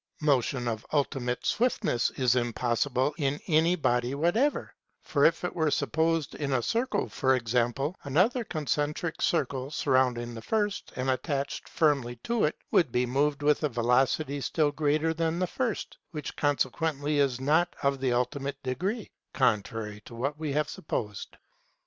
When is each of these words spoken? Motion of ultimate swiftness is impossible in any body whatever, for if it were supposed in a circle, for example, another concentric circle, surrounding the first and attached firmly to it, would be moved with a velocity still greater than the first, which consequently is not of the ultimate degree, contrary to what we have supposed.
Motion 0.21 0.67
of 0.67 0.83
ultimate 0.91 1.45
swiftness 1.45 2.09
is 2.17 2.35
impossible 2.35 3.13
in 3.19 3.39
any 3.45 3.75
body 3.75 4.15
whatever, 4.15 4.73
for 5.03 5.25
if 5.25 5.43
it 5.43 5.55
were 5.55 5.69
supposed 5.69 6.33
in 6.33 6.51
a 6.53 6.63
circle, 6.63 7.07
for 7.07 7.35
example, 7.35 7.95
another 8.03 8.43
concentric 8.43 9.21
circle, 9.21 9.69
surrounding 9.69 10.33
the 10.33 10.41
first 10.41 10.91
and 10.95 11.07
attached 11.11 11.69
firmly 11.69 12.15
to 12.23 12.45
it, 12.45 12.55
would 12.71 12.91
be 12.91 13.05
moved 13.05 13.43
with 13.43 13.63
a 13.63 13.69
velocity 13.69 14.41
still 14.41 14.71
greater 14.71 15.13
than 15.13 15.37
the 15.37 15.45
first, 15.45 15.99
which 16.09 16.35
consequently 16.35 17.19
is 17.19 17.39
not 17.39 17.75
of 17.83 17.99
the 18.01 18.11
ultimate 18.11 18.57
degree, 18.63 19.11
contrary 19.35 20.01
to 20.03 20.15
what 20.15 20.35
we 20.35 20.51
have 20.51 20.67
supposed. 20.67 21.37